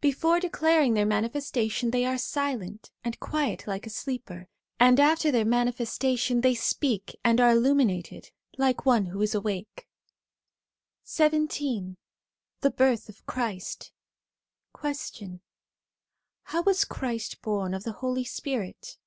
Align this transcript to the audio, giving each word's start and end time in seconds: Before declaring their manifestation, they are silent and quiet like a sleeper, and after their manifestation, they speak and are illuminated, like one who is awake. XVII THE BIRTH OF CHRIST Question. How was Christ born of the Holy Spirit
Before 0.00 0.40
declaring 0.40 0.94
their 0.94 1.06
manifestation, 1.06 1.92
they 1.92 2.04
are 2.04 2.18
silent 2.18 2.90
and 3.04 3.20
quiet 3.20 3.64
like 3.68 3.86
a 3.86 3.90
sleeper, 3.90 4.48
and 4.80 4.98
after 4.98 5.30
their 5.30 5.44
manifestation, 5.44 6.40
they 6.40 6.56
speak 6.56 7.14
and 7.24 7.40
are 7.40 7.52
illuminated, 7.52 8.32
like 8.56 8.84
one 8.84 9.06
who 9.06 9.22
is 9.22 9.36
awake. 9.36 9.86
XVII 11.06 11.94
THE 12.60 12.72
BIRTH 12.72 13.08
OF 13.08 13.24
CHRIST 13.26 13.92
Question. 14.72 15.42
How 16.42 16.62
was 16.64 16.84
Christ 16.84 17.40
born 17.40 17.72
of 17.72 17.84
the 17.84 17.92
Holy 18.02 18.24
Spirit 18.24 18.98